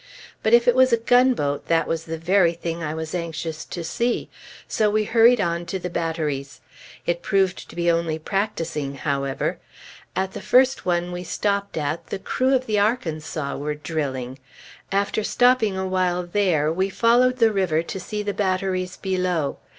But 0.41 0.51
if 0.55 0.67
it 0.67 0.73
was 0.73 0.91
a 0.91 0.97
gunboat, 0.97 1.67
that 1.67 1.87
was 1.87 2.05
the 2.05 2.17
very 2.17 2.53
thing 2.53 2.81
I 2.81 2.95
was 2.95 3.13
anxious 3.13 3.63
to 3.65 3.83
see; 3.83 4.29
so 4.67 4.89
we 4.89 5.03
hurried 5.03 5.39
on 5.39 5.63
to 5.67 5.77
the 5.77 5.91
batteries. 5.91 6.59
It 7.05 7.21
proved 7.21 7.69
to 7.69 7.75
be 7.75 7.91
only 7.91 8.17
practicing, 8.17 8.95
however. 8.95 9.59
At 10.15 10.33
the 10.33 10.41
first 10.41 10.87
one 10.87 11.11
we 11.11 11.23
stopped 11.23 11.77
at, 11.77 12.07
the 12.07 12.17
crew 12.17 12.55
of 12.55 12.65
the 12.65 12.79
Arkansas 12.79 13.55
were 13.57 13.75
drilling. 13.75 14.39
After 14.91 15.23
stopping 15.23 15.77
a 15.77 15.85
while 15.85 16.23
there, 16.25 16.73
we 16.73 16.89
followed 16.89 17.37
the 17.37 17.53
river 17.53 17.83
to 17.83 17.99
see 17.99 18.23
the 18.23 18.33
batteries 18.33 18.97
below. 18.97 19.57